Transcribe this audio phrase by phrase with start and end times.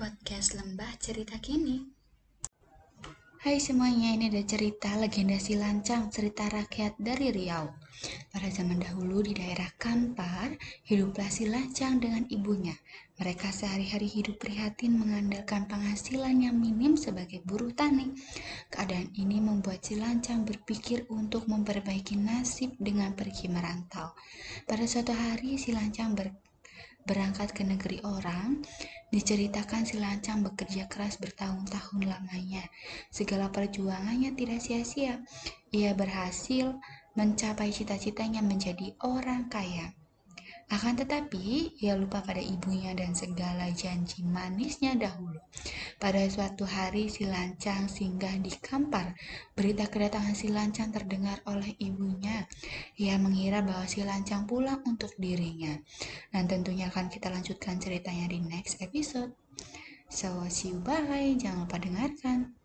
[0.00, 1.84] podcast Lembah Cerita Kini.
[3.44, 7.68] Hai semuanya, ini ada cerita legenda si lancang, cerita rakyat dari Riau.
[8.32, 10.56] Pada zaman dahulu di daerah Kampar,
[10.88, 12.72] hiduplah si lancang dengan ibunya.
[13.20, 18.16] Mereka sehari-hari hidup prihatin mengandalkan penghasilan yang minim sebagai buruh tani.
[18.72, 24.16] Keadaan ini membuat si lancang berpikir untuk memperbaiki nasib dengan pergi merantau.
[24.64, 26.32] Pada suatu hari si lancang ber
[27.04, 28.62] berangkat ke negeri orang,
[29.10, 32.64] diceritakan si lancang bekerja keras bertahun-tahun lamanya.
[33.10, 35.20] Segala perjuangannya tidak sia-sia.
[35.74, 36.78] Ia berhasil
[37.18, 39.94] mencapai cita-citanya menjadi orang kaya.
[40.70, 45.42] Akan tetapi, ia lupa pada ibunya dan segala janji manisnya dahulu.
[45.98, 49.18] Pada suatu hari, si lancang singgah di kampar.
[49.50, 52.46] Berita kedatangan si lancang terdengar oleh ibunya.
[53.00, 55.72] Ia mengira bahwa si lancang pulang untuk dirinya.
[56.28, 59.32] Dan tentunya akan kita lanjutkan ceritanya di next episode.
[60.12, 61.32] So, see you bye.
[61.40, 62.59] Jangan lupa dengarkan.